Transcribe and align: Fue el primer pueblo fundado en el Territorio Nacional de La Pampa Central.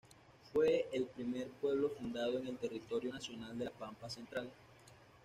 Fue 0.51 0.87
el 0.93 1.05
primer 1.05 1.47
pueblo 1.61 1.91
fundado 1.91 2.39
en 2.39 2.47
el 2.47 2.57
Territorio 2.57 3.13
Nacional 3.13 3.55
de 3.55 3.65
La 3.65 3.69
Pampa 3.69 4.09
Central. 4.09 4.49